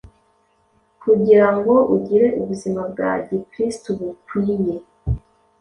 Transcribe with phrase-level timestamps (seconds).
[1.03, 4.75] kugira ngo ugire ubuzima bwa gikristo bukwiye.